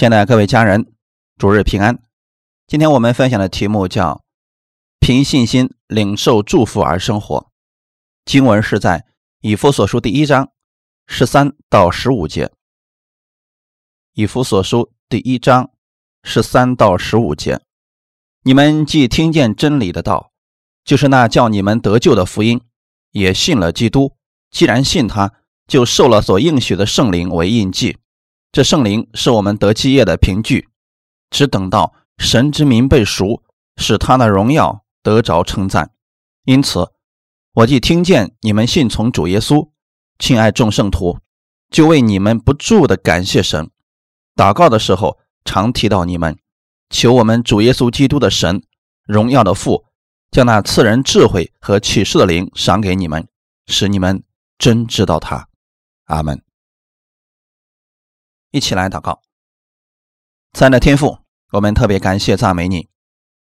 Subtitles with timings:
[0.00, 0.94] 亲爱的各位家人，
[1.36, 2.02] 主日平安。
[2.66, 4.24] 今天我们分享的题目叫
[4.98, 7.50] “凭信心领受祝福而生活”。
[8.24, 9.04] 经文是在
[9.42, 10.52] 以弗所书第一章
[11.06, 12.50] 十三到十五节。
[14.14, 15.70] 以弗所书第一章
[16.22, 17.60] 十三到十五节，
[18.44, 20.32] 你们既听见真理的道，
[20.82, 22.62] 就是那叫你们得救的福音，
[23.10, 24.16] 也信了基督。
[24.50, 25.34] 既然信他，
[25.66, 27.98] 就受了所应许的圣灵为印记。
[28.52, 30.68] 这圣灵是我们得基业的凭据，
[31.30, 33.44] 只等到神之名被赎，
[33.76, 35.92] 使他的荣耀得着称赞。
[36.44, 36.90] 因此，
[37.52, 39.70] 我既听见你们信从主耶稣，
[40.18, 41.20] 亲爱众圣徒，
[41.70, 43.70] 就为你们不住的感谢神。
[44.34, 46.36] 祷告的时候，常提到你们，
[46.88, 48.64] 求我们主耶稣基督的神，
[49.04, 49.84] 荣耀的父，
[50.32, 53.28] 将那赐人智慧和启示的灵赏给你们，
[53.68, 54.24] 使你们
[54.58, 55.46] 真知道他。
[56.06, 56.49] 阿门。
[58.52, 59.22] 一起来祷告，
[60.52, 61.18] 亲爱的天父，
[61.52, 62.88] 我们特别感谢赞美你，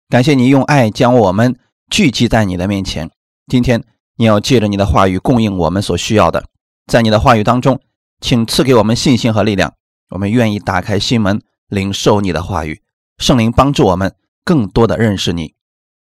[0.08, 1.58] 感谢你用爱将我们
[1.90, 3.10] 聚集在你的面前。
[3.48, 6.48] 今天你要借着你的话语供应我们所需要的，
[6.86, 7.80] 在你的话语当中，
[8.20, 9.74] 请赐给我们信心和力量。
[10.10, 12.80] 我们愿意打开心门，领受你的话语。
[13.18, 14.14] 圣灵帮助我们
[14.44, 15.56] 更多的认识你。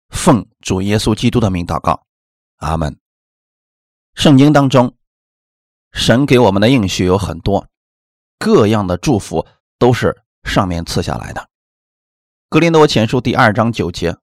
[0.10, 2.06] 奉主耶稣基督的名祷告，
[2.58, 2.98] 阿门。
[4.16, 4.96] 圣经当中，
[5.92, 7.68] 神给我们的应许有很多。
[8.40, 9.48] 各样的祝福
[9.80, 11.50] 都是上面赐下来的。
[12.50, 14.18] 格林多前书第二章九节，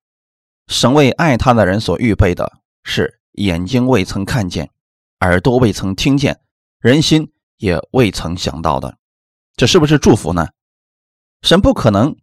[0.66, 4.70] 神为爱他的人所预备的是眼睛未曾看见，
[5.20, 6.40] 耳朵未曾听见，
[6.78, 8.96] 人心也未曾想到的。
[9.56, 10.48] 这是不是祝福呢？
[11.42, 12.16] 神不可能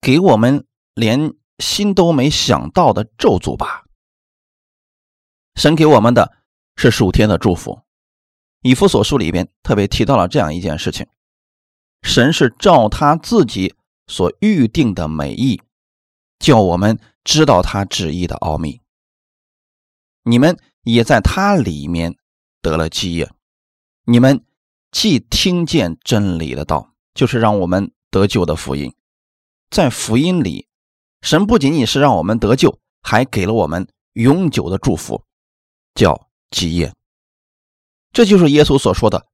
[0.00, 3.84] 给我们连心都没想到的咒诅吧？
[5.54, 6.36] 神给我们的
[6.76, 7.80] 是属天的祝福。
[8.60, 11.06] 以弗所书里边特别提到了这样一件事情。
[12.06, 13.74] 神是照他自己
[14.06, 15.60] 所预定的美意，
[16.38, 18.80] 叫我们知道他旨意的奥秘。
[20.22, 22.16] 你们也在他里面
[22.62, 23.28] 得了基业。
[24.04, 24.44] 你们
[24.92, 28.94] 既听见真理的道，就是让我们得救的福音。
[29.68, 30.68] 在福音里，
[31.22, 35.24] 神不仅仅是让我们得救，还给了我们永久的祝福，
[35.94, 36.94] 叫基业。
[38.12, 39.26] 这就是耶稣所说的。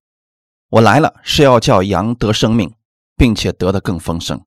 [0.72, 2.75] 我来了是要叫羊得生命，
[3.15, 4.43] 并且得的更丰盛。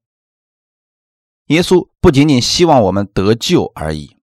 [1.48, 4.18] 耶稣不仅仅希望我们得救而已，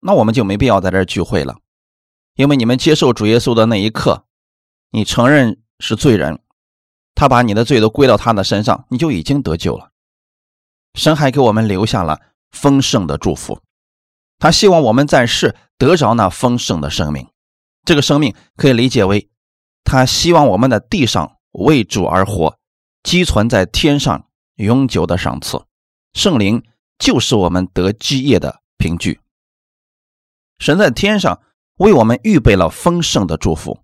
[0.00, 1.58] 那我们就没必要在这儿聚会了，
[2.36, 4.24] 因为你们接受主耶稣的那一刻，
[4.92, 6.40] 你承认是罪人，
[7.14, 9.90] 他把你的罪都归到他的身上，你就已经得救了。
[10.94, 12.18] 神还给我们留下了
[12.50, 13.60] 丰盛的祝福，
[14.38, 17.28] 他希望我们在世得着那丰盛的生命，
[17.84, 19.28] 这个生命可以理解为。
[19.86, 22.58] 他希望我们的地上为主而活，
[23.04, 25.64] 积存在天上永久的赏赐。
[26.12, 26.64] 圣灵
[26.98, 29.20] 就是我们得基业的凭据。
[30.58, 31.40] 神在天上
[31.76, 33.80] 为我们预备了丰盛的祝福，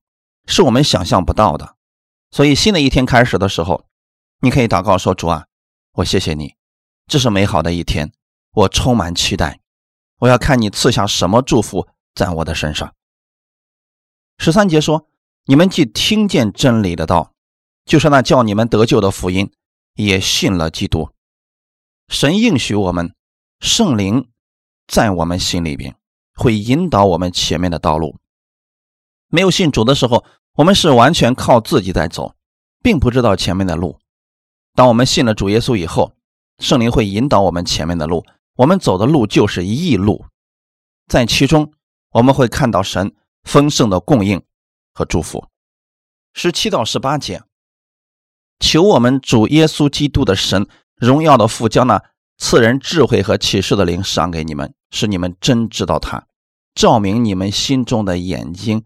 [0.46, 1.76] 是我们想象不到的。
[2.32, 3.84] 所以，新的一天开始的时候，
[4.40, 5.46] 你可以祷告说：“主啊，
[5.92, 6.56] 我谢谢你，
[7.06, 8.12] 这是美好的一天，
[8.52, 9.60] 我充满期待，
[10.18, 12.92] 我要看你赐下什么祝福在我的身上。”
[14.36, 15.06] 十三节说。
[15.44, 17.32] 你们既听见真理的道，
[17.84, 19.50] 就是那叫你们得救的福音，
[19.96, 21.10] 也信了基督。
[22.08, 23.12] 神应许我们，
[23.58, 24.28] 圣灵
[24.86, 25.96] 在我们心里边
[26.36, 28.18] 会引导我们前面的道路。
[29.28, 32.36] 没有信主的时候，我们是完全靠自己在走，
[32.80, 33.98] 并不知道前面的路。
[34.74, 36.12] 当我们信了主耶稣以后，
[36.58, 38.24] 圣灵会引导我们前面的路，
[38.54, 40.24] 我们走的路就是义路，
[41.08, 41.72] 在其中
[42.12, 44.40] 我们会看到神丰盛的供应。
[44.94, 45.46] 和祝福，
[46.34, 47.42] 十七到十八节，
[48.60, 50.66] 求我们主耶稣基督的神
[50.96, 52.02] 荣耀的父将那
[52.38, 56.26] 赐人智慧和启示的灵赏给你们，使你们真知道他，
[56.74, 58.84] 照明你们心中的眼睛，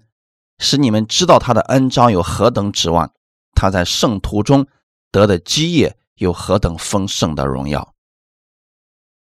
[0.58, 3.12] 使你们知道他的恩章有何等指望，
[3.54, 4.66] 他在圣徒中
[5.10, 7.94] 得的基业有何等丰盛的荣耀。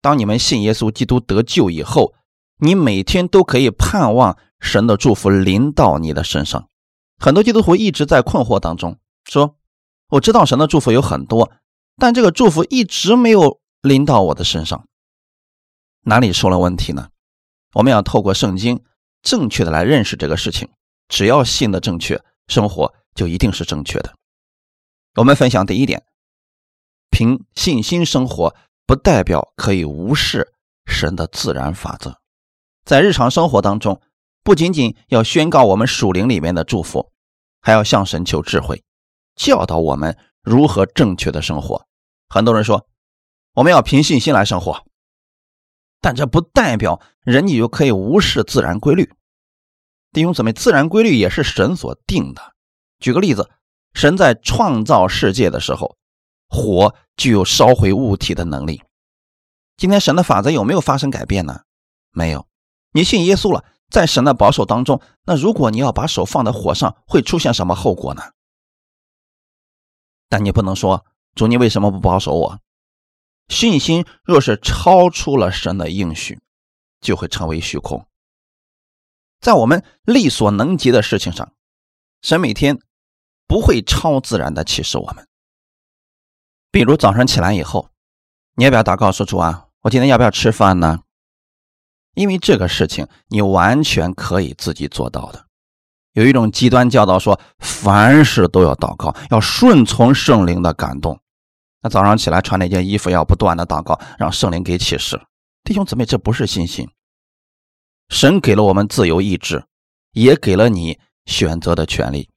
[0.02, 2.14] 当你们信耶稣基督得救以后，
[2.60, 4.38] 你每天都可以盼望。
[4.60, 6.70] 神的祝福临到你的身上，
[7.20, 9.56] 很多基督徒一直在困惑当中，说
[10.10, 11.52] ：“我知道神的祝福有很多，
[11.98, 14.88] 但这个祝福一直没有临到我的身上，
[16.02, 17.10] 哪里出了问题呢？”
[17.74, 18.84] 我们要透过圣经
[19.22, 20.70] 正确的来认识这个事情。
[21.08, 24.16] 只要信的正确，生活就一定是正确的。
[25.16, 26.04] 我们分享第一点：
[27.12, 28.56] 凭信心生活，
[28.86, 30.54] 不代表可以无视
[30.86, 32.20] 神的自然法则，
[32.84, 34.02] 在日常生活当中。
[34.44, 37.12] 不仅仅要宣告我们属灵里面的祝福，
[37.62, 38.84] 还要向神求智慧，
[39.36, 41.86] 教导我们如何正确的生活。
[42.30, 42.88] 很多人说
[43.54, 44.86] 我们要凭信心来生活，
[46.00, 49.12] 但这不代表人你就可以无视自然规律。
[50.14, 52.54] 弟兄姊妹，自然规律也是神所定的。
[53.00, 53.52] 举个例子，
[53.94, 55.98] 神在创造世界的时候，
[56.48, 58.82] 火具有烧毁物体的能力。
[59.76, 61.62] 今天神的法则有没有发生改变呢？
[62.12, 62.48] 没有。
[62.94, 68.22] 你信耶稣了，在神的保守当中，那如果你要把手放在火上，会出现什么后果呢？
[70.30, 71.06] 但你不能说
[71.36, 72.60] 主，你为什么不保守我？
[73.48, 76.42] 信心若是超出了神的应许，
[77.00, 78.06] 就会成为虚空。
[79.40, 81.54] 在我们力所能及的事情上，
[82.22, 82.80] 神每天
[83.48, 85.26] 不会超自然的启示我们。
[86.72, 87.90] 比如早上起来以后，
[88.56, 91.04] 你要不要祷告说主啊，我今天要不要吃饭呢？
[92.18, 95.46] 因为这个事情你完全可以自己做到的。
[96.14, 101.20] 有一种极端教导说，凡事都要祷告，要顺从圣灵的感动。
[101.84, 105.22] 那早上起来穿那件衣服，要不断的祷告，让圣灵给启示。
[105.64, 106.90] 弟兄姊妹，这不是信心。
[108.10, 109.64] 神给了我们自由意志，
[110.14, 110.98] 也给了你
[111.28, 112.30] 选择的权利。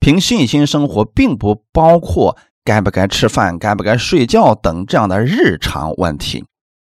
[0.00, 6.44] 凭信心生活，并不包括该不该吃饭、该不该睡觉等这样的日常问题。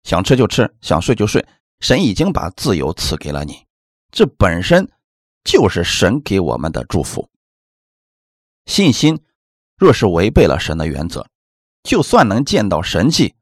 [0.02, 1.46] 想吃就吃，想睡就睡。
[1.80, 3.66] 神已经把自由赐给了你，
[4.10, 4.90] 这本身
[5.44, 7.28] 就是神给我们的祝福。
[8.66, 9.22] 信心
[9.76, 11.26] 若是违背了神的原则，
[11.82, 13.34] 就算能见到神迹，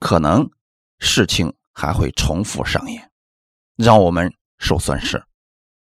[0.00, 0.50] 可能
[0.98, 3.10] 事情还会重复上演。
[3.76, 5.22] 让我们受损失。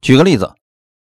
[0.00, 0.54] 举个例子，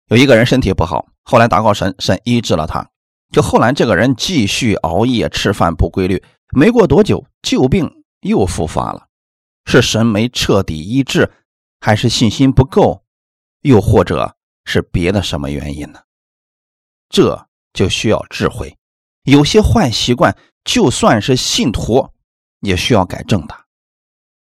[0.09, 2.89] 有一个人身体不好，后来祷告神，神医治了他。
[3.31, 6.23] 就后来这个人继续熬夜、吃饭不规律，
[6.55, 9.07] 没过多久旧病又复发了。
[9.65, 11.31] 是神没彻底医治，
[11.79, 13.03] 还是信心不够，
[13.61, 16.01] 又或者是别的什么原因呢？
[17.09, 18.77] 这就需要智慧。
[19.23, 22.09] 有些坏习惯，就算是信徒
[22.59, 23.55] 也需要改正的。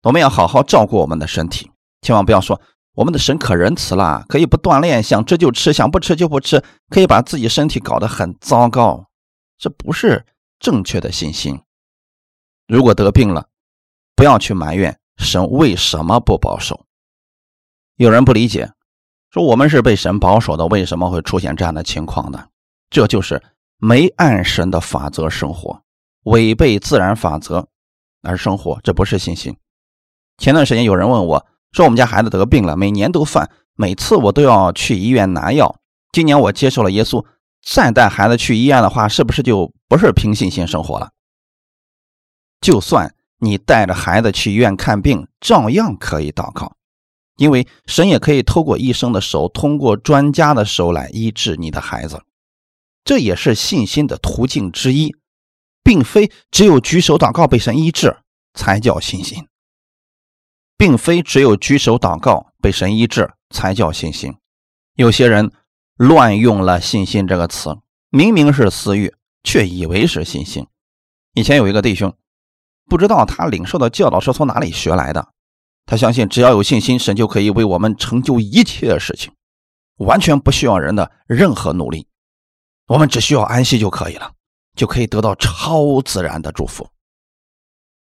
[0.02, 1.70] 我们要好好照顾我们的身体。
[2.00, 2.60] 千万不要说
[2.94, 9.06] 我们的神可仁慈了，可以不锻炼，想吃就吃，想不吃就不吃，可以把自己身体搞得很糟糕，
[9.56, 10.26] 这不是
[10.58, 11.60] 正确的信心。
[12.66, 13.48] 如果得病了，
[14.16, 16.86] 不要去埋怨神为什么不保守。
[17.96, 18.72] 有人不理解，
[19.30, 22.48] 说我们是被神保守的，为什么会出现这样的情况呢？
[22.90, 23.42] 这就是
[23.78, 25.82] 没按神的法则生活，
[26.24, 27.68] 违背自然法则
[28.22, 29.56] 而生活，这不是信心。
[30.38, 31.46] 前段时间有人问我。
[31.72, 35.80] 说我们家孩子得病了，每年都犯，每次我都要去医院拿药。
[36.12, 37.24] 今年我接受了耶稣，
[37.62, 41.12] 再带孩子去医院的话，是不是就不是凭信心生活了？
[42.60, 46.76] 就算你带着孩子去医院看病，照样可以祷告，
[47.36, 52.22] 因为神也可以透过医生的手，通过专家的手来医治你的孩子，
[53.02, 55.16] 这也是信心的途径之一，
[55.82, 58.16] 并非只有举手祷告被神医治
[58.54, 59.44] 才叫信心。
[60.78, 64.34] 并非只有举手祷告被神医治才叫信心，
[64.96, 65.52] 有些人
[65.94, 67.76] 乱用了“信心”这个词，
[68.10, 70.66] 明明是私欲，却以为是信心。
[71.34, 72.12] 以前有一个弟兄，
[72.92, 75.26] 不知道他领受的教导是从哪里学来的，
[75.86, 79.32] 他相信只要有信心，神就可以为我们成就一切的事情，
[79.96, 82.06] 完全不需要人的任何努力，
[82.88, 84.32] 我们只需要安息就可以了，
[84.76, 86.86] 就可以得到超自然的祝福。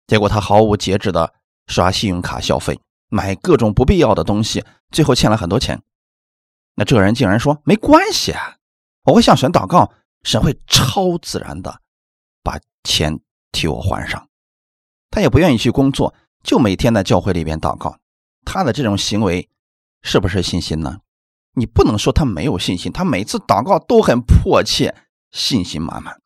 [0.07, 1.35] 结果他毫无节制的。
[1.67, 5.79] 刷信用卡消费，买各种不必要的东西，最后欠了很多钱。
[6.73, 8.55] 那这个人竟然说没关系啊，
[9.03, 9.93] 我会向神祷告，
[10.23, 11.79] 神会超自然的
[12.41, 13.19] 把钱
[13.51, 14.28] 替我还上。
[15.11, 16.13] 他也不愿意去工作，
[16.43, 17.97] 就每天在教会里边祷告。
[18.45, 19.49] 他的这种行为
[20.01, 20.99] 是不是信心呢？
[21.53, 24.95] 你不能说他没有信心，他每次祷告都很迫切，
[25.31, 26.21] 信心满满。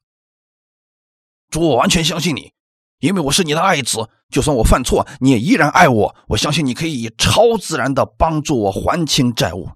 [1.49, 2.53] 主，我完全相信你。
[2.99, 6.15] 因为我是你的爱子，就算我犯错，你也依然爱我。
[6.29, 9.71] 我相信你可以以超自然的帮助我还清债务。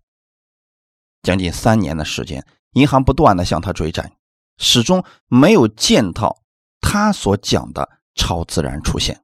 [1.23, 4.13] 将近三年的时间，银行不断的向他追债，
[4.57, 6.41] 始终没有见到
[6.79, 9.21] 他所讲的超自然出现。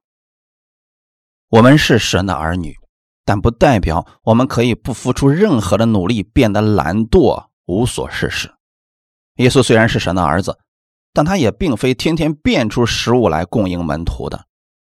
[1.50, 2.74] 我们是神的儿女，
[3.26, 8.54] 但不代表我们可以不付出任何的努力，变得懒惰无所事事。
[9.34, 10.58] 耶稣虽然是神的儿子。
[11.16, 14.46] 但他也并非天天变出食物来供应门徒的，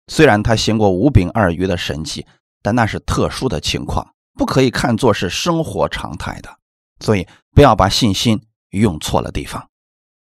[0.09, 2.27] 虽然他行过五饼二鱼的神迹，
[2.61, 6.59] 但那是特殊的情况，不可以看作是生活常态的。
[6.99, 9.71] 所以不要把信心用错了地方。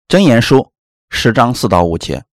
[0.08, 0.72] 真言书
[1.10, 2.24] 十章四到五节：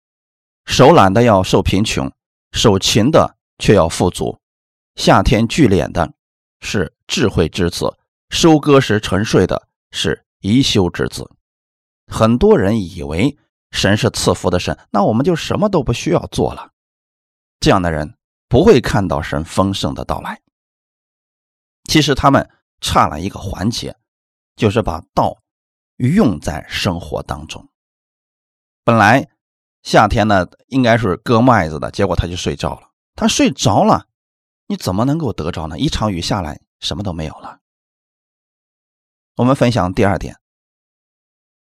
[0.65, 2.11] 手懒的要受贫穷，
[2.51, 4.39] 手勤的却要富足。
[4.95, 6.13] 夏天聚敛的
[6.61, 7.97] 是智慧之子，
[8.29, 11.29] 收割时沉睡的是宜修之子。
[12.07, 13.37] 很多人以为。
[13.75, 16.73] 神是赐福的神，那我们就什么都不需要做了。
[17.59, 18.15] 这样的人
[18.47, 20.39] 不会看到神丰盛的到来。
[21.85, 22.47] 其实他们
[22.81, 23.97] 差了一个环节，
[24.55, 25.39] 就是把道
[25.97, 27.67] 用在生活当中。
[28.83, 29.27] 本来
[29.83, 32.89] 夏天呢，应该是割麦子的，结果他就睡着了。
[33.15, 34.07] 他睡着了，
[34.67, 35.77] 你怎么能够得着呢？
[35.77, 37.59] 一场雨下来，什么都没有了。
[39.35, 40.37] 我们分享第二点，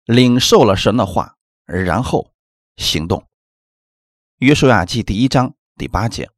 [0.05, 1.37] 领受了神的话，
[1.67, 2.33] 然后
[2.77, 3.27] 行动。
[4.39, 6.31] 约书亚记第一章第八节，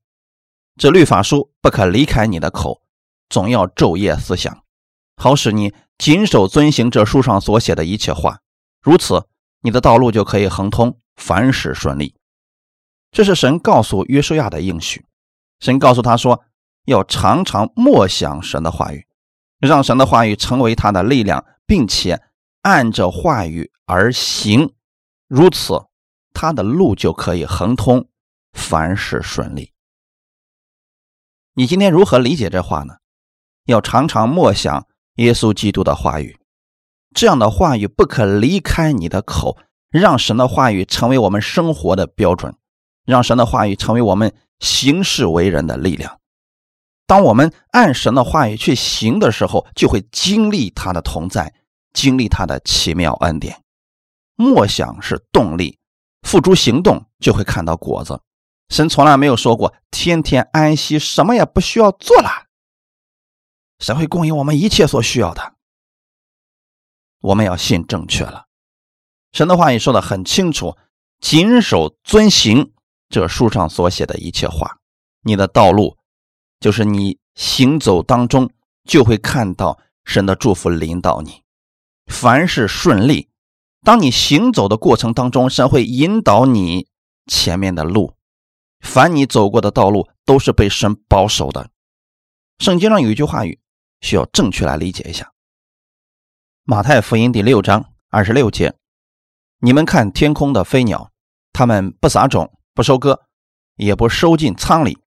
[0.77, 2.83] 这律法书不可离开你的口，
[3.29, 4.65] 总要昼夜思想，
[5.17, 8.41] 好使你谨守遵行这书上所写的一切话。
[8.81, 9.29] 如此，
[9.61, 12.15] 你的道路就可以亨通，凡事顺利。
[13.11, 15.05] 这是神告诉约书亚的应许。
[15.61, 16.45] 神告诉他说，
[16.87, 19.07] 要常常默想神的话语。
[19.61, 22.21] 让神的话语成为他的力量，并且
[22.63, 24.75] 按着话语而行，
[25.27, 25.87] 如此
[26.35, 28.09] 他的路就可以亨通，
[28.53, 29.73] 凡事顺利。
[31.55, 32.97] 你今天如何理解这话呢？
[33.65, 36.39] 要常常默想耶稣基督的话语，
[37.15, 39.57] 这样的话语不可离开你的口，
[40.01, 42.57] 让神的话语成为我们生活的标准，
[43.07, 46.19] 让神的话语成为我们行事为人的力量。
[47.07, 51.55] 当我们按神的话语去行的时候，就会经历他的同在，
[51.93, 53.63] 经历他的奇妙恩典。
[54.35, 55.79] 默想是动力，
[56.23, 58.21] 付诸行动就会看到果子。
[58.71, 62.47] 神从来没有说过天天安息，什么也不需要做了。
[63.79, 65.55] 神会供应我们一切所需要的。
[67.21, 68.47] 我们要信正确了。
[69.35, 70.77] 神的话语说的很清楚，
[71.19, 72.73] 谨守遵行
[73.09, 74.79] 这书上所写的一切话，
[75.23, 75.99] 你的道路。
[76.61, 78.49] 就是你行走当中
[78.85, 81.43] 就会看到神的祝福领导你，
[82.07, 83.29] 凡事顺利。
[83.83, 86.87] 当你行走的过程当中，神会引导你
[87.27, 88.15] 前面的路，
[88.81, 91.69] 凡你走过的道路都是被神保守的。
[92.61, 93.59] 圣经上有一句话语
[94.01, 95.33] 需要正确来理解一下：
[96.63, 98.75] 马太福音第六章二十六节，
[99.65, 101.11] 你们看天空的飞鸟，
[101.51, 103.23] 它们不撒种，不收割，
[103.77, 104.99] 也不收进仓里，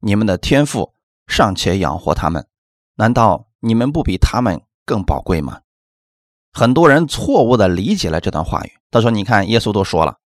[0.00, 0.94] 你们的天赋。
[1.26, 2.46] 尚且养活他们，
[2.94, 5.60] 难道你们不比他们更宝贵吗？
[6.54, 8.72] 很多人错误的理解了这段话语。
[8.90, 10.16] 他说：“你看，耶稣都说了，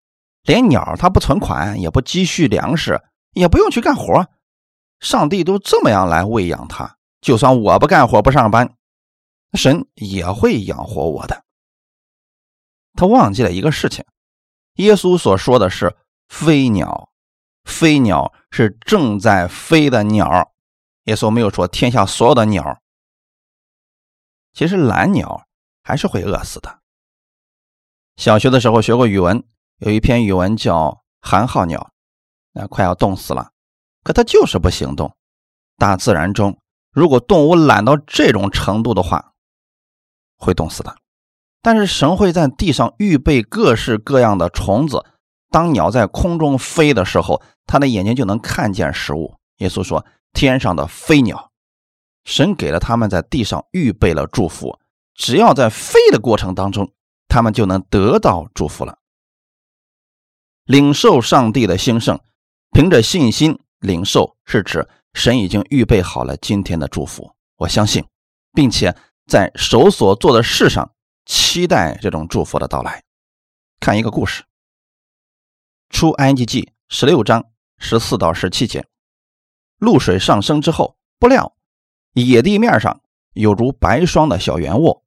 [0.44, 4.28] 连鸟它不存款，也不积蓄粮食，也不用去干活，
[5.00, 6.98] 上帝都这么样来喂养它。
[7.20, 8.76] 就算我不干活不上班，
[9.54, 11.42] 神也会养活我的。”
[12.94, 14.04] 他忘记了一个事情，
[14.74, 15.96] 耶稣所说的是
[16.28, 17.10] 飞鸟，
[17.64, 20.52] 飞鸟是正在飞的鸟。
[21.04, 22.80] 耶稣没有说天下所有的鸟，
[24.52, 25.48] 其实蓝鸟
[25.82, 26.80] 还是会饿死的。
[28.16, 29.42] 小学的时候学过语文，
[29.78, 31.90] 有一篇语文叫“寒号鸟”，
[32.52, 33.50] 那快要冻死了，
[34.04, 35.16] 可它就是不行动。
[35.76, 36.60] 大自然中，
[36.92, 39.32] 如果动物懒到这种程度的话，
[40.36, 40.96] 会冻死的。
[41.62, 45.04] 但是神会在地上预备各式各样的虫子，
[45.50, 49.36] 当鸟在空中飞的时候，它的眼睛就能看见食物。
[49.58, 50.04] 耶稣说。
[50.34, 51.52] 天上的飞鸟，
[52.24, 54.78] 神给了他们在地上预备了祝福，
[55.14, 56.90] 只要在飞的过程当中，
[57.28, 58.96] 他们就能得到祝福了。
[60.64, 62.18] 领受上帝的兴盛，
[62.70, 67.32] 凭着信心领受，是指神已经预备好了今天的祝福。
[67.58, 68.02] 我相信，
[68.54, 70.92] 并且在手所做的事上
[71.24, 73.02] 期待这种祝福的到来。
[73.80, 74.42] 看一个故事，
[75.90, 77.44] 《出埃及记》十六章
[77.78, 78.86] 十四到十七节。
[79.78, 81.56] 露水上升之后，不料
[82.12, 83.00] 野地面上
[83.32, 85.02] 有如白霜的小圆窝。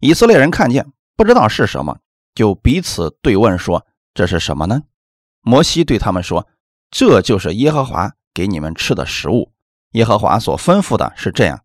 [0.00, 2.00] 以色列人看见，不知道是什么，
[2.34, 4.82] 就彼此对问说：“这是什么呢？”
[5.42, 6.48] 摩西对他们说
[6.90, 9.52] ：“这就是耶和华给你们吃的食物。
[9.92, 11.64] 耶和华所吩咐的是这样：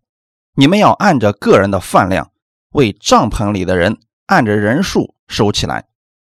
[0.56, 2.32] 你们要按着个人的饭量，
[2.74, 5.88] 为帐篷里的人按着人数收起来，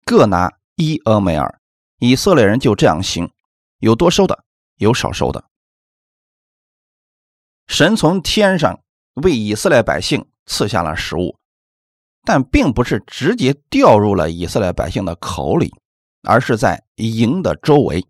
[0.05, 1.59] 各拿一俄美尔。
[1.99, 3.31] 以色列人就这样行，
[3.79, 4.45] 有多收的，
[4.77, 5.43] 有少收的。”
[7.67, 8.79] 神从天上
[9.15, 11.37] 为以色列百姓赐下了食物，
[12.23, 15.73] 但并不是直接掉入了以色列百姓的口里，
[16.23, 18.05] 而是在营的周围。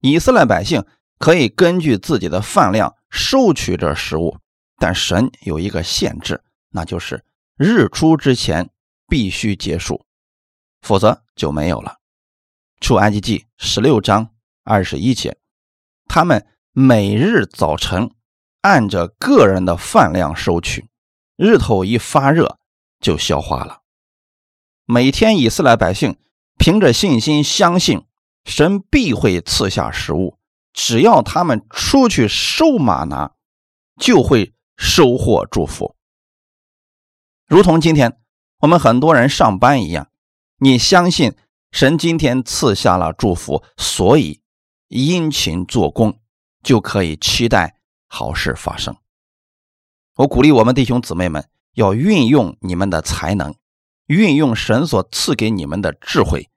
[0.00, 0.84] 以色列百姓
[1.18, 4.36] 可以根据自己的饭量收取这食物，
[4.78, 7.24] 但神有一个限制，那就是
[7.62, 8.70] 日出之前
[9.06, 10.04] 必须结束，
[10.80, 11.98] 否则就没有了。
[12.80, 14.30] 出埃及记十六章
[14.64, 15.38] 二十一节，
[16.08, 18.10] 他们每日早晨。
[18.62, 20.88] 按着个人的饭量收取，
[21.36, 22.58] 日头一发热
[23.00, 23.80] 就消化了。
[24.84, 26.16] 每天以色列百姓
[26.58, 28.06] 凭着信心相信
[28.44, 30.38] 神必会赐下食物，
[30.72, 33.34] 只要他们出去收玛拿，
[34.00, 35.96] 就会收获祝福。
[37.52, 38.16] 如同今天
[38.60, 40.08] 我们很多人上班一样，
[40.56, 41.34] 你相信
[41.70, 44.40] 神今天赐下了祝福，所以
[44.88, 46.18] 殷勤做工，
[46.62, 47.76] 就可以期待
[48.08, 48.96] 好事发生。
[50.16, 53.54] 我鼓励我们弟兄姊妹们要运用你们的才能，
[54.06, 56.48] 运用神所赐给你们的智慧，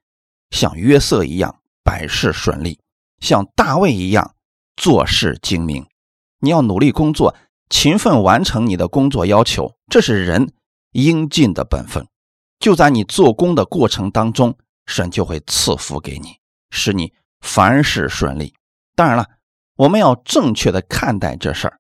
[0.52, 2.80] 像约瑟一样百事顺利，
[3.20, 4.34] 像大卫一样
[4.78, 5.86] 做事精明。
[6.40, 7.36] 你要努力工作，
[7.70, 10.54] 勤奋完成你的工作要求，这是人
[10.96, 12.08] 应尽的本分。
[12.58, 16.38] 就在你做工的过程当中，神就会赐福给你，
[16.70, 18.54] 使你凡事顺利。
[18.96, 19.28] 当然了，
[19.76, 21.80] 我们要正确的看待这事儿。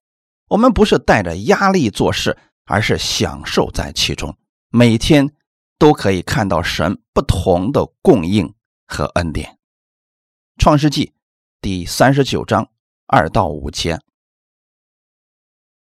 [0.49, 4.37] 我们不是带着压力做事，而是享受在其中，
[4.69, 5.33] 每天
[5.79, 8.53] 都可以看到神不同的供应
[8.85, 9.57] 和恩典。
[10.57, 11.13] 创世纪
[11.61, 12.69] 第三十九章
[13.07, 13.99] 二到五节，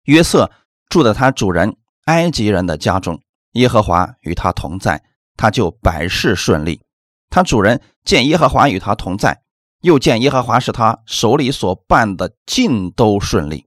[0.03, 0.51] 约瑟
[0.87, 1.75] 住在他主人
[2.05, 3.22] 埃及人的家中，
[3.53, 5.03] 耶和华与他同在，
[5.35, 6.81] 他就百事顺利。
[7.29, 9.41] 他主人见耶和华与他同在，
[9.81, 13.65] 又见耶和华是他手里所办的尽都顺利。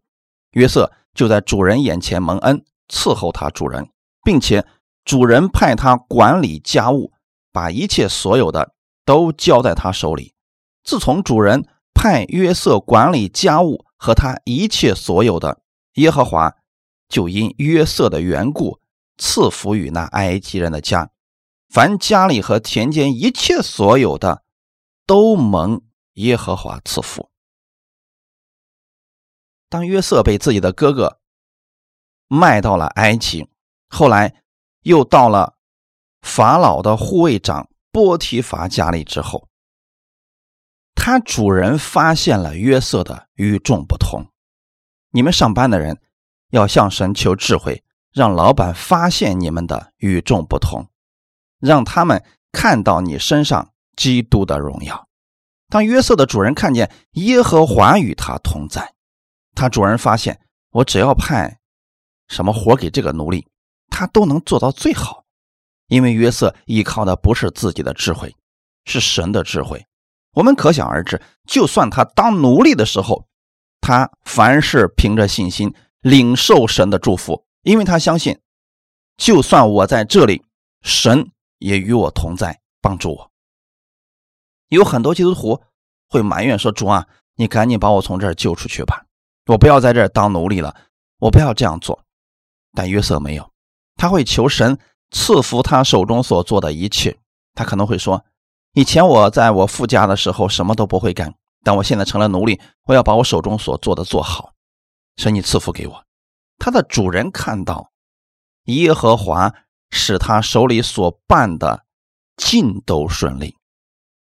[0.53, 3.89] 约瑟就在主人眼前蒙恩，伺候他主人，
[4.23, 4.65] 并且
[5.05, 7.13] 主人派他管理家务，
[7.53, 8.73] 把一切所有的
[9.05, 10.35] 都交在他手里。
[10.85, 15.61] 自从主人派约瑟管理家务和他一切所有的，
[15.95, 16.55] 耶和华
[17.09, 18.79] 就因约瑟的缘故
[19.19, 21.11] 赐福于那埃及人的家，
[21.69, 24.43] 凡家里和田间一切所有的，
[25.07, 25.83] 都蒙
[26.15, 27.31] 耶和华赐福。
[29.69, 31.21] 当约瑟被自己的哥哥
[32.29, 33.49] 卖到了埃及，
[33.89, 34.43] 后来
[34.83, 35.57] 又到了
[36.23, 39.49] 法老的护卫长波提乏家里之后，
[40.95, 44.31] 他主人发现了约瑟的与众不同。
[45.11, 46.01] 你们上班的人
[46.51, 47.85] 要向神求智慧，
[48.17, 50.89] 让老板发现你们的与众不同，
[51.61, 55.07] 让他们看到你身上基督的荣耀。
[55.69, 58.95] 当约瑟的主人看见耶和华与他同在。
[59.55, 61.59] 他主人发现，我只要派
[62.27, 63.47] 什么活给这个奴隶，
[63.91, 65.25] 他都能做到最好，
[65.89, 68.35] 因为约瑟依靠的不是自己的智慧，
[68.87, 69.85] 是神的智慧。
[70.33, 73.27] 我们可想而知，就算他当奴隶的时候，
[73.83, 78.39] 他凡事凭着信心领受神的祝福，因为他相信，
[79.17, 80.45] 就算我在这里，
[80.83, 83.33] 神也与我同在，帮助我。
[84.69, 85.61] 有很多基督徒
[86.09, 89.07] 会埋怨说：“主啊，你赶紧把我从这儿救出去吧。”
[89.51, 90.77] 我不要在这儿当奴隶了，
[91.19, 92.05] 我不要这样做。
[92.73, 93.51] 但约瑟没有，
[93.97, 94.79] 他会求神
[95.11, 97.19] 赐福他手中所做的一切。
[97.53, 98.25] 他可能会说
[98.75, 104.53] ：“以前我在我父家的时候什么都不会干，但我现在成了奴隶，我要把我手中所做的做好。
[105.17, 106.03] 神，你赐福给我。”
[106.59, 107.93] 他的主人看到
[108.65, 109.55] 耶和华
[109.91, 111.85] 使他手里所办的
[112.37, 113.57] 尽都顺利，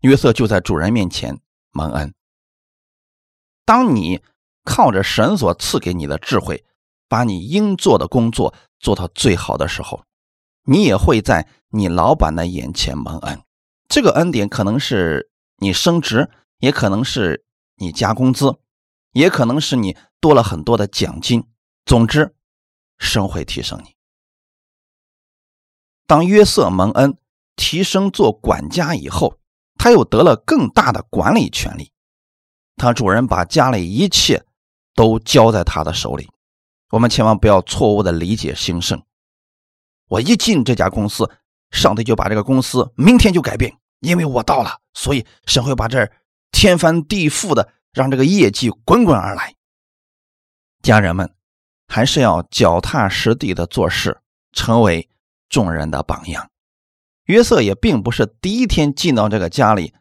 [0.01, 1.40] 约瑟就在主人面前
[1.72, 2.14] 蒙恩。
[3.64, 4.22] 当你。
[4.68, 6.64] 靠着神所赐给你的智慧，
[7.09, 10.03] 把你应做的工作做到最好的时候，
[10.64, 13.40] 你也会在你老板的眼前蒙恩。
[13.88, 17.44] 这个恩典可能是你升职，也可能是
[17.77, 18.59] 你加工资，
[19.12, 21.44] 也可能是你多了很多的奖金。
[21.87, 22.37] 总之，
[22.99, 23.96] 神会提升你。
[26.07, 27.16] 当约瑟蒙恩
[27.57, 29.38] 提升做管家以后，
[29.79, 31.90] 他又得了更大的管理权利。
[32.77, 34.44] 他主人把家里一切。
[34.96, 36.27] 都交在他的手里，
[36.88, 39.05] 我们千万不要错误的理解兴盛。
[40.09, 41.31] 我一进这家公司，
[41.70, 46.11] 上帝就把这个公司明天就改变，因为我到了，所以神会把这
[46.51, 49.55] 天翻地覆的让这个业绩滚滚而来。
[50.81, 51.35] 家人们，
[51.87, 54.20] 还是要脚踏实地的做事，
[54.53, 55.09] 成为
[55.49, 56.51] 众人的榜样。
[57.25, 59.94] 约瑟也并不是第一天进到这个家里，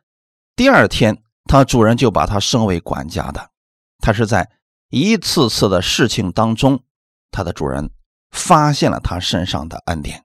[0.56, 3.52] 第二天他主人就把他升为管家的，
[4.00, 4.52] 他是在。
[4.92, 6.84] 一次次的事情当中，
[7.32, 7.90] 他的主人
[8.32, 10.24] 发现了他身上的恩典，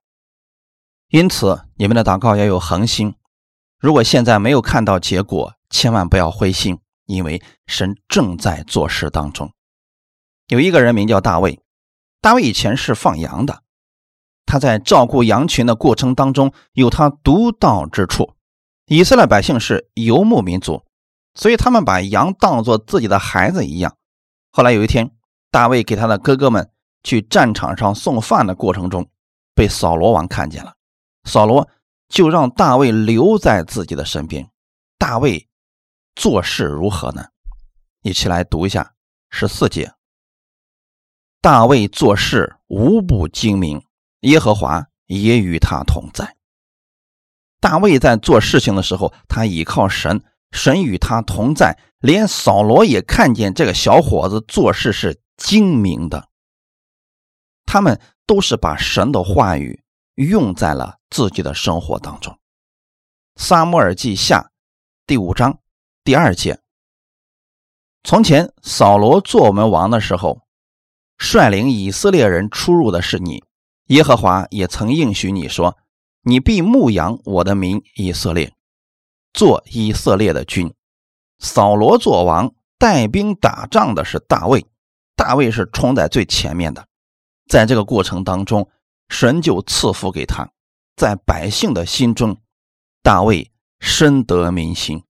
[1.09, 3.17] 因此你们的祷告要有恒心。
[3.79, 9.51] 如果现在没有看到结果，千万不要灰心，因为神正在做事当中。
[10.51, 11.61] 有一个人名叫大卫，
[12.21, 13.63] 大卫以前是放羊的，
[14.47, 18.35] 他在照顾羊群的过程当中有他独到之处。
[18.87, 20.85] 以色列百姓是游牧民族，
[21.35, 23.97] 所以他们把羊当作自己的孩子一样。
[24.51, 25.13] 后来有一天，
[25.53, 26.69] 大卫给他的哥哥们
[27.05, 29.09] 去战场上送饭的过程中，
[29.55, 30.75] 被扫罗王看见了。
[31.23, 31.69] 扫罗
[32.09, 34.51] 就让大卫留在自己的身边。
[34.99, 35.49] 大卫
[36.17, 37.27] 做事如何呢？
[38.03, 38.95] 一起来读一下
[39.31, 39.93] 十四节。
[41.43, 43.83] 大卫做事无不精明，
[44.21, 46.37] 耶和华也与他同在。
[47.61, 50.23] 大卫在做事情的时候，他倚靠神，
[50.53, 51.79] 神与他同在。
[51.99, 56.29] 连扫罗也看见这个小伙子做事是精明的。
[57.67, 59.83] 他们都是把神的话语
[60.15, 62.39] 用在了自己的生活当中。
[63.37, 64.51] 撒母耳记下
[65.07, 65.59] 第五章
[66.03, 66.59] 第二节：
[68.03, 70.41] 从前扫罗做我们王的时候，
[71.21, 73.45] 率领以色列人出入的是你。
[73.89, 75.77] 耶和华也曾应许你说。
[76.23, 78.53] 你必牧养我的民以色列，
[79.33, 80.75] 做以色列的君。
[81.39, 84.67] 扫罗做王，带兵打仗的是大卫，
[85.17, 86.87] 大卫是冲在最前面的。
[87.49, 88.69] 在这个过程当中，
[89.09, 90.51] 神就赐福给他，
[90.95, 92.37] 在百姓的心中，
[93.03, 95.03] 大卫深得民心，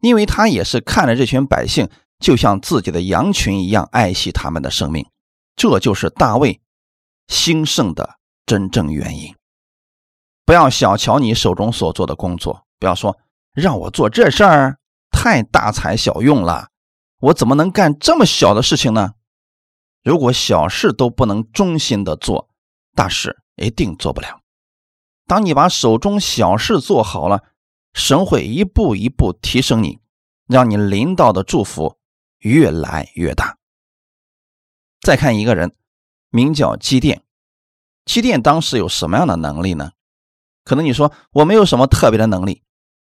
[0.00, 5.06] 因为他也是看着这群百姓就像自己的羊群一样爱惜他们的生命，
[5.60, 6.58] 这就是大卫
[7.28, 9.36] 兴盛的真正原因。
[10.46, 13.18] 不要小瞧你手中所做的工作，不要说
[13.52, 14.78] 让我做这事儿
[15.10, 16.68] 太大材小用了，
[17.20, 19.12] 我怎么能干这么小的事情呢？
[20.02, 22.48] 如果小事都不能忠心的做，
[22.94, 24.40] 大事一定做不了。
[25.26, 27.44] 当你把手中小事做好了，
[27.92, 29.98] 神会一步一步提升你，
[30.46, 31.98] 让你领导的祝福
[32.38, 33.58] 越来越大。
[35.00, 35.74] 再看一个人，
[36.30, 37.22] 名叫基甸，
[38.04, 39.92] 基甸当时有什么样的能力呢？
[40.64, 42.62] 可能你说我没有什么特别的能力，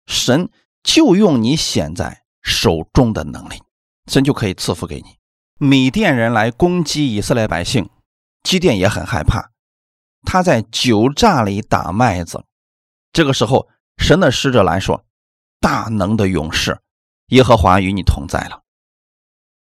[0.07, 0.50] 神
[0.83, 3.62] 就用你现在手中的能力，
[4.07, 5.18] 神就可以赐福给你。
[5.59, 7.88] 米甸人来攻击以色列百姓，
[8.42, 9.50] 基甸也很害怕，
[10.22, 12.44] 他在酒榨里打麦子。
[13.12, 15.05] 这个时候，神的使者来说
[15.61, 16.81] ：“大能的勇士，
[17.26, 18.62] 耶和华与你同在了。”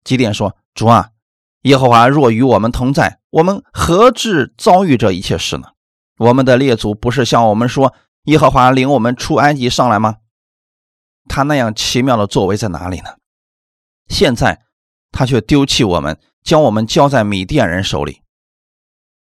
[0.05, 1.11] 基甸说：“主啊，
[1.63, 5.69] 耶和华若与我们同在，我们何至遭遇这一切事呢？”
[6.19, 7.95] 我们的列祖不是向我们说
[8.25, 10.17] 耶和华领我们出埃及上来吗？
[11.29, 13.17] 他那样奇妙的作为在哪里呢？
[14.09, 14.63] 现在
[15.13, 18.21] 他却丢弃我们，将我们交在米甸人手里。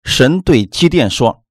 [0.04, 1.44] 神对基甸说：“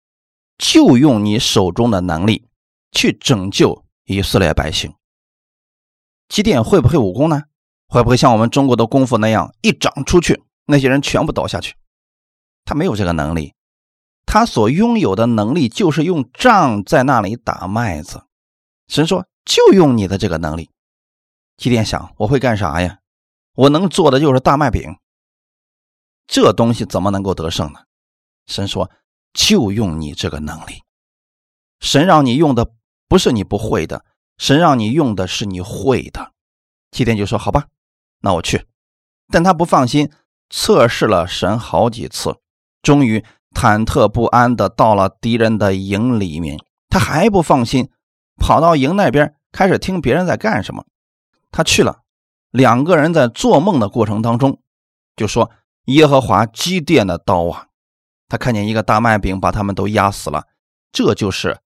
[0.58, 2.48] 就用你手中的能力
[2.90, 4.94] 去拯救以色列百姓。”
[6.28, 7.42] 基甸会不会武功呢？
[7.86, 11.74] 会不会像我们中国的功夫那样一掌出去，那些人全部倒下去？
[12.66, 13.54] 他没有这个能力。
[14.26, 18.26] 他所拥有的能力就是用杖在那里打麦子。
[18.86, 20.68] 神说：“就用你的这个能力。”
[21.56, 22.98] 基甸想：“我会干啥呀？
[23.54, 24.98] 我能做的就是大麦饼。
[26.26, 27.80] 这东西怎么能够得胜呢？”
[28.46, 28.90] 神说
[29.32, 30.82] ：“就用你这个能力。
[31.80, 32.70] 神让你用的
[33.08, 34.04] 不是你不会的，
[34.36, 36.34] 神让你用的是你会的。”
[36.92, 37.68] 基甸就说：“好吧，
[38.20, 38.66] 那我去。”
[39.32, 40.10] 但他不放心，
[40.50, 42.36] 测试了神好几次，
[42.82, 43.24] 终于。
[43.54, 46.58] 忐忑不安的到了敌人的营里面，
[46.90, 47.90] 他还不放心，
[48.36, 50.84] 跑到营那边开始听别人在干什么。
[51.50, 52.02] 他去了，
[52.50, 54.60] 两个人在做梦的过程当中，
[55.16, 55.50] 就说
[55.86, 57.68] ：“耶和华基甸的刀啊！”
[58.28, 60.44] 他看见一个大麦饼把他们都压死了，
[60.92, 61.58] 这就是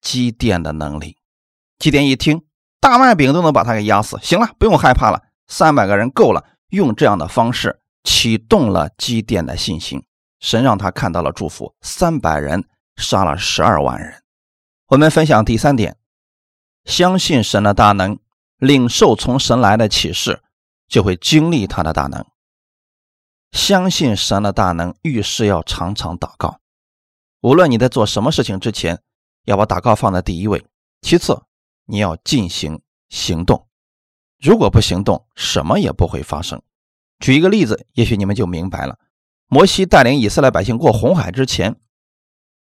[0.00, 1.16] 基甸的能力。
[1.78, 2.42] 基甸一听，
[2.80, 6.44] 大麦饼都能把他给压死，行了，不用害怕了，三百个人够了。
[6.68, 10.04] 用这样的方式启动了基甸的信心。
[10.40, 14.22] 神让他看到了祝福，三百人杀了十二万人。
[14.88, 15.96] 我们分享第三点：
[16.84, 18.18] 相信神的大能，
[18.58, 20.42] 领受从神来的启示，
[20.86, 22.24] 就会经历他的大能。
[23.52, 26.60] 相信神的大能，遇事要常常祷告。
[27.40, 29.00] 无论你在做什么事情之前，
[29.44, 30.62] 要把祷告放在第一位。
[31.00, 31.42] 其次，
[31.86, 33.66] 你要进行行动。
[34.38, 36.60] 如果不行动，什么也不会发生。
[37.24, 38.98] 举一个例子，也许你们就明白了。
[39.46, 41.80] 摩西带领以色列百姓过红海之前，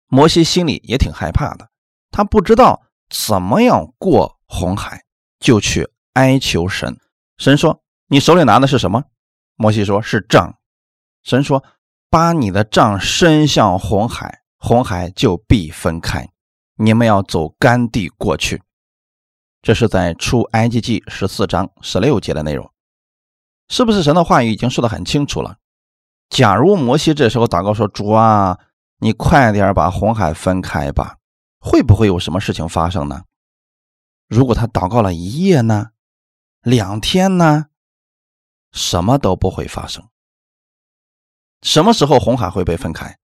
[0.06, 1.68] 摩西心里也挺害怕的。
[2.12, 5.02] 他不知道怎么样过红海，
[5.40, 6.96] 就去哀求神。
[7.38, 9.02] 神说：“你手里拿的是什么？”
[9.58, 10.56] 摩西说：“是杖。”
[11.24, 11.64] 神说
[12.08, 16.30] ：“把你的杖伸向红海，红海就必分开，
[16.76, 18.62] 你们要走干地过去。”
[19.60, 22.70] 这是在出埃及记十四章十六节的内容，
[23.68, 25.58] 是不是神的话语已经说得很清楚了？
[26.28, 28.58] 假如摩西这时候祷告说：“主啊，
[28.98, 31.18] 你快点把红海分开吧。”
[31.58, 33.24] 会不会有什么事情发生呢？
[34.28, 35.90] 如果他祷告了一夜呢？
[36.62, 37.66] 两天呢？
[38.72, 40.08] 什么都不会发生。
[41.62, 43.18] 什么时候红海会被分开？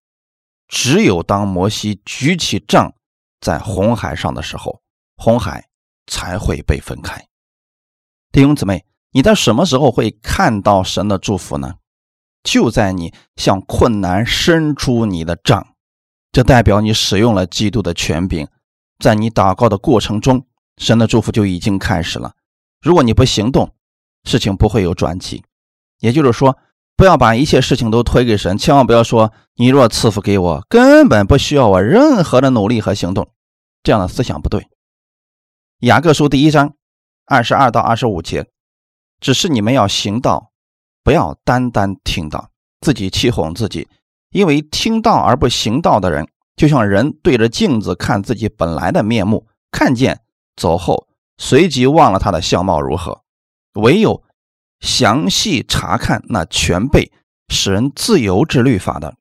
[0.66, 2.92] 只有当摩西举起杖
[3.40, 4.82] 在红海上的时候，
[5.16, 5.68] 红海
[6.08, 7.24] 才会被分开。
[8.32, 11.74] 弟兄姊妹，你在什么时候会看到神的祝福呢？
[12.42, 15.68] 就在你向困难伸出你的杖，
[16.32, 18.48] 这代表你使用了基督的权柄，
[18.98, 20.46] 在你祷告的过程中，
[20.78, 22.32] 神的祝福就已经开始了。
[22.80, 23.74] 如果你不行动，
[24.24, 25.44] 事情不会有转机。
[26.00, 26.58] 也就是说，
[26.96, 33.30] 不要把一切事情都推给神，千万不要说你若赐福给我，根本不需要我任何的努力和行动，
[33.82, 34.66] 这样的思想不对。
[35.80, 36.74] 雅各书第一章
[37.26, 38.48] 二十二到二十五节，
[39.22, 40.52] 只是你们要行道。
[41.04, 43.88] 不要单单听到，自己气哄自己，
[44.30, 50.20] 因为听到而不行道的人，就像人对着镜子看自己本来的面目，看见
[50.54, 51.08] 走后，
[51.38, 53.22] 随即忘了他的相貌如何。
[53.72, 54.22] 唯有
[54.78, 57.10] 详细查看那全备
[57.48, 59.16] 使人自由之律法的，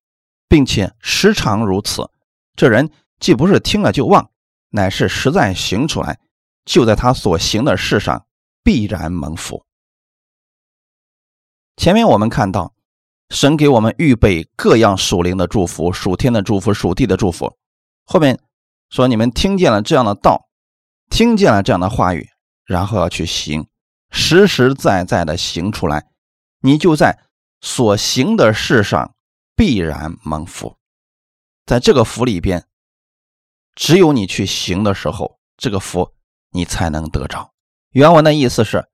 [0.47, 2.11] 并且时常如此，
[2.55, 4.29] 这人既不是听了就忘，
[4.69, 6.19] 乃是实在行出来，
[6.63, 8.27] 就在他所行的事上
[8.63, 9.65] 必然蒙福。
[11.81, 12.75] 前面我们看到，
[13.31, 17.57] 神给我们预备各样属灵的祝福、属天的祝福、属地的祝福。
[18.05, 18.39] 后面
[18.91, 20.47] 说，你们听见了这样的道，
[21.09, 22.29] 听见了这样的话语，
[22.65, 23.65] 然后要去行，
[24.11, 26.05] 实实在在的行出来，
[26.59, 27.17] 你就在
[27.61, 29.15] 所行的事上
[29.55, 30.77] 必然蒙福。
[31.65, 32.67] 在这个福里边，
[33.73, 36.11] 只有你去行的时候，这个福
[36.51, 37.53] 你才能得着。
[37.89, 38.87] 原文的意思是，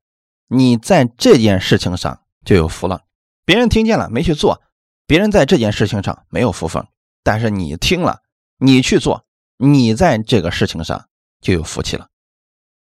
[0.47, 2.21] 你在这件事情上。
[2.47, 3.01] 就有福了。
[3.43, 4.61] 别人听见了没去做，
[5.05, 6.87] 别人在这件事情上没有福分，
[7.21, 8.21] 但是你听了，
[8.57, 9.25] 你去做，
[9.57, 11.07] 你在这个事情上
[11.41, 12.07] 就有福气了。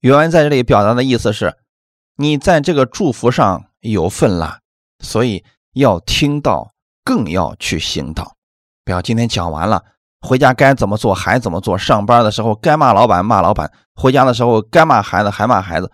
[0.01, 1.57] 原文在这里表达的意思是，
[2.17, 4.61] 你在这个祝福上有份了，
[5.03, 8.37] 所以要听到，更要去行道。
[8.85, 9.83] 不要今天讲完了，
[10.21, 15.91] 回家该怎么做还怎么做，上班的时候该骂老板骂老板，回家的时候该骂孩子还骂孩子。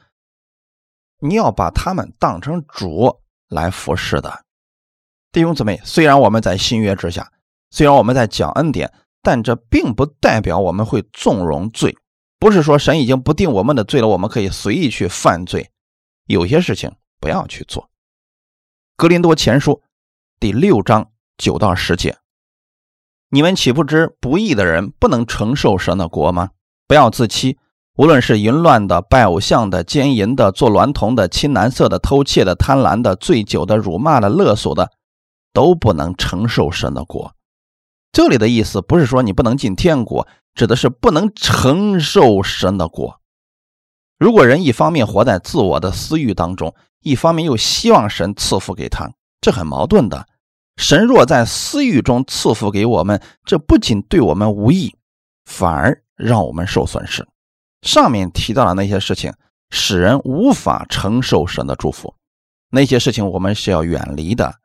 [1.21, 3.21] 你要把他们当成主。
[3.49, 4.45] 来服侍的
[5.33, 7.33] 弟兄姊妹，虽然我们在新约之下，
[7.71, 11.97] 虽然我们在讲恩典，但这并不代表我们会纵容罪。
[12.39, 15.71] 不是说神已经不定我们的罪了，我们可以随意去犯罪。
[16.27, 17.91] 有些事情不要去做。
[18.97, 19.83] 格林多前书
[20.39, 22.19] 第六章九到十节：
[23.31, 26.51] 你们岂不知不义的人不能承受神的国吗？
[26.87, 27.59] 不要自欺。
[27.97, 34.91] 无论是淫乱的、拜偶像的、奸淫的、做娈童的、亲男色的、偷窃的、贪婪的、醉酒的、辱骂的、勒索的，
[35.53, 37.35] 都不能承受神的国。
[38.11, 43.21] 这里的意思不是说你不能进天国，指的是不能承受神的国。
[44.19, 50.27] 如果人一方面活在自我的私欲当中，一方面又希望神赐福给他，这很矛盾的。
[50.77, 54.97] 神若在私欲中赐福给我们，这不仅对我们无益，
[55.45, 57.25] 反而让我们受损失。
[57.85, 59.35] 上面提到的那些事情，
[59.71, 62.15] 使人无法承受神的祝福。
[62.71, 64.57] 那些事情我们是要远离的。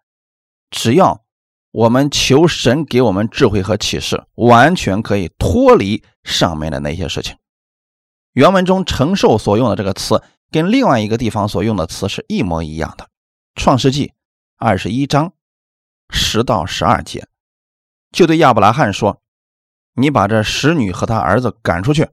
[0.71, 1.25] 只要
[1.71, 7.35] 我们求神给我们智慧和启示，完全可以脱离上面的那些事情。
[8.31, 13.09] 原文中“承受”所用的这个词，跟另外一个地方所用的词是一模一样的。
[13.55, 14.13] 创世纪
[14.55, 15.33] 二十一章
[16.09, 17.27] 十到十二节，
[18.11, 19.21] 就对亚伯拉罕说
[19.95, 22.07] ：“你把这使女和他儿子赶出去。”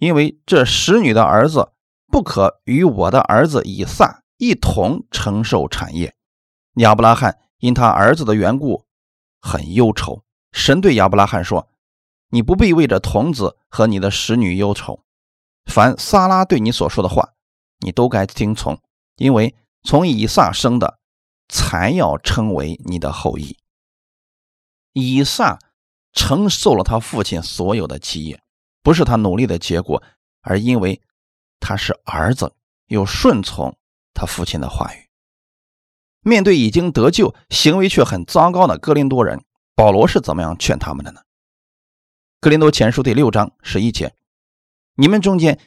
[0.00, 1.72] 因为这使女的儿子
[2.08, 6.16] 不可与我的儿子以撒一同承受产业。
[6.76, 8.86] 亚伯拉罕因他儿子的缘故
[9.40, 10.24] 很忧愁。
[10.52, 11.68] 神对亚伯拉罕说
[12.32, 15.04] ：“你不必为着童子和你的使女忧愁。
[15.66, 17.34] 凡撒拉对你所说的话，
[17.80, 18.80] 你都该听从，
[19.16, 20.98] 因为从以撒生的
[21.48, 23.58] 才要称为你的后裔。”
[24.94, 25.58] 以撒
[26.12, 28.42] 承受了他父亲所有的基业。
[28.82, 30.02] 不是他努力的结果，
[30.40, 31.00] 而因为
[31.58, 32.54] 他是儿子，
[32.86, 33.76] 又顺从
[34.14, 35.08] 他父亲的话语。
[36.22, 39.42] 面对已经得救、行为却很糟糕的哥林多人，
[39.74, 41.20] 保罗是怎么样劝他们的呢？
[42.40, 44.14] 哥林多前书第六章十一节：
[44.96, 45.58] 你们中间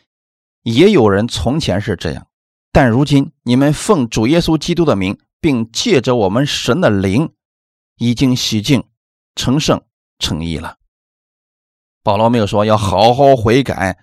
[0.62, 2.28] 也有人从前是这样，
[2.72, 7.34] 但如今你们奉主耶稣基督的名，并借着我们神的灵，
[7.98, 8.84] 已经洗净、
[9.36, 9.84] 成圣、
[10.20, 10.78] 成义了。
[12.04, 13.98] 保罗没有说要好好悔改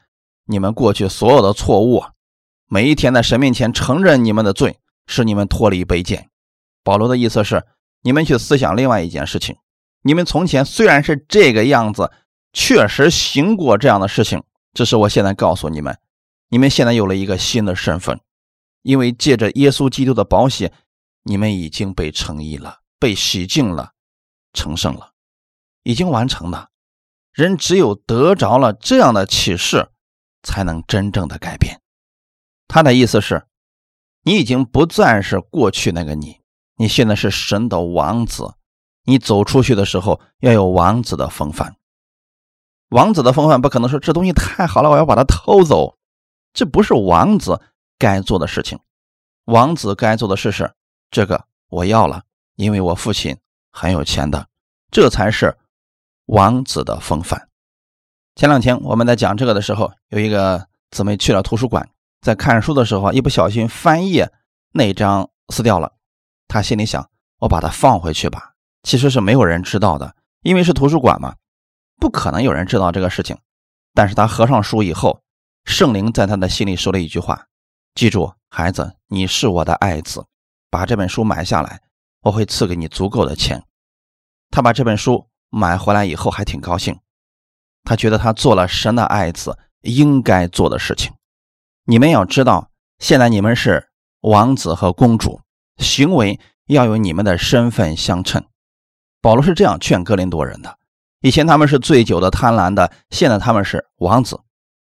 [0.46, 2.02] 你们过去所有的错误，
[2.66, 6.30] 每一天在神面前承认你们的罪，使你们脱离卑贱。
[6.82, 7.66] 保罗的意思是，
[8.00, 9.56] 你们去思想另外一件事情：
[10.02, 12.10] 你们从前虽然是这个样子，
[12.54, 15.98] 确实行过这样的事情，只是我现在告诉你们，
[16.48, 18.18] 你们现在有了一个新的身份，
[18.82, 20.72] 因为借着耶稣基督的保险，
[21.24, 23.92] 你们已经被称义了，被洗净了，
[24.54, 25.12] 成圣了，
[25.82, 26.69] 已经完成了。
[27.40, 29.88] 人只有得着了这样的启示，
[30.42, 31.80] 才能真正的改变。
[32.68, 33.46] 他的意思是，
[34.22, 36.40] 你已经不再是过去那个你，
[36.76, 38.54] 你现在是神的王子。
[39.04, 41.74] 你走出去的时候要有王子的风范。
[42.90, 45.96] 王子的风范不可能说这东西太好了，我要把它偷走。
[46.52, 47.60] 这不是王子
[47.98, 48.78] 该做的事情。
[49.46, 50.74] 王子该做的事是
[51.10, 52.22] 这个我要了，
[52.56, 53.38] 因为我父亲
[53.72, 54.46] 很有钱的，
[54.90, 55.56] 这才是
[56.30, 57.48] 王子的风范。
[58.36, 61.88] 前两天我们在讲这个的时候，有一个姊妹去了图书馆，
[62.20, 64.32] 在看书的时候一不小心翻页，
[64.72, 65.94] 那张撕掉了。
[66.46, 68.52] 她心里想：我把它放回去吧。
[68.84, 71.34] 其实是没有人知道的，因为是图书馆嘛，
[71.98, 73.36] 不可能有人知道这个事情。
[73.92, 75.22] 但是他合上书以后，
[75.64, 77.46] 圣灵在他的心里说了一句话
[77.96, 80.24] ：“记住，孩子，你是我的爱子，
[80.70, 81.80] 把这本书买下来，
[82.22, 83.64] 我会赐给你足够的钱。”
[84.52, 86.98] 他把这本书买回来以后还挺高兴，
[87.84, 91.12] 他觉得他做了神的爱子应该做的事情。
[91.84, 93.88] 你们要知道，现在你们是
[94.20, 95.40] 王子和公主，
[95.78, 98.44] 行为要有你们的身份相称。
[99.20, 100.78] 保罗是这样劝哥林多人的：
[101.20, 104.40] 以前他们是醉酒的、贪婪的，现在他们是王子，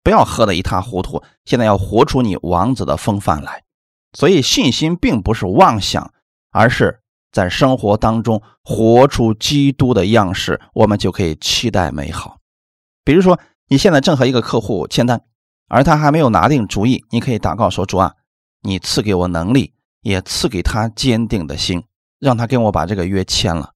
[0.04, 1.24] 不要喝得一塌糊涂。
[1.44, 3.64] 现在要活出你王子的风范来。
[4.14, 6.14] 所以信心并不是妄想，
[6.52, 7.01] 而是
[7.32, 12.40] 在生活当中活出基督的样式，我们就可以期待美好。
[13.04, 15.24] 比如说，你现在正和一个客户签单，
[15.68, 18.14] 而他还没有拿定主意，你可以祷告说：“主啊，
[18.62, 21.84] 你赐给我能力，也赐给他坚定的心，
[22.20, 23.72] 让他跟我把这个约签了。”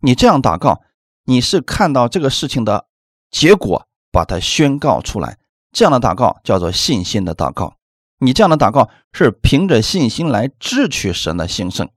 [0.00, 0.82] 你这样祷告，
[1.24, 2.86] 你是看到这个事情的
[3.30, 5.38] 结果，把它宣告出来。
[5.72, 7.74] 这样的祷告叫做信心的祷告。
[8.18, 11.88] 你这样的祷告是凭着信心来支取神的兴盛。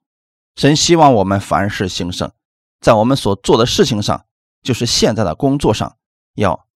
[0.58, 2.32] 神希望我们凡事兴盛，
[2.82, 4.26] 在我们所做的事情上，
[4.64, 5.98] 就是现在的工作上，
[6.34, 6.68] 要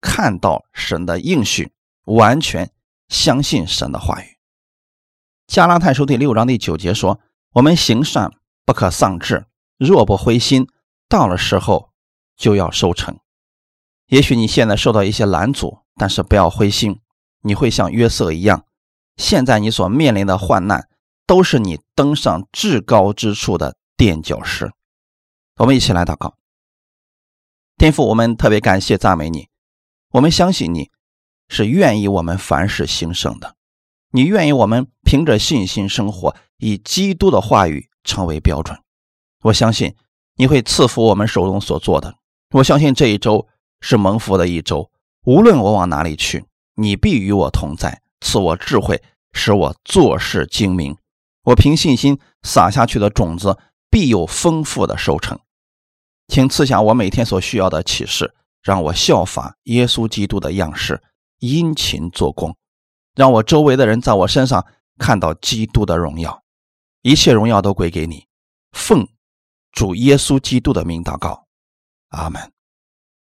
[0.00, 1.72] 看到神的应许，
[2.06, 2.72] 完全
[3.08, 4.36] 相信神的话语。
[5.46, 7.20] 加拉太书第六章第九节说
[7.54, 8.32] ：“我们行善
[8.64, 9.46] 不可丧志。”
[9.78, 10.66] 若不灰心，
[11.08, 11.90] 到了时候
[12.36, 13.20] 就要收成。
[14.06, 17.00] 也许你现在受到一些拦阻，但是不要灰心，
[17.42, 18.64] 你会像约瑟一样。
[19.16, 20.88] 现在你所面临的患难，
[21.26, 24.72] 都是你登上至高之处的垫脚石。
[25.56, 26.36] 我们一起来祷告，
[27.76, 29.48] 天父，我们特别感谢赞美你。
[30.12, 30.90] 我们相信你
[31.48, 33.56] 是愿意我们凡事兴盛的，
[34.12, 38.78] 你愿意我们凭着信心生活，以基督的话语成为标准。
[39.42, 39.94] 我相信
[40.36, 42.16] 你会赐福我们手中所做的。
[42.50, 43.48] 我相信这一周
[43.80, 44.90] 是蒙福的一周。
[45.24, 50.96] 无论我往哪里去，你必与我同在，赐我智慧，使我做事精明。
[51.46, 53.56] 我凭信心撒下去的种子，
[53.88, 55.38] 必有丰富的收成。
[56.26, 61.00] 请赐下我每天所需要的启示，让我效法耶稣基督的样式，
[61.38, 62.56] 殷勤做工，
[63.14, 64.66] 让我周围的人在我身上
[64.98, 66.42] 看到基督的荣耀。
[67.02, 68.26] 一切荣耀都归给你，
[68.72, 69.06] 奉。
[69.70, 71.46] 主耶稣基督的名祷告，
[72.08, 72.55] 阿门。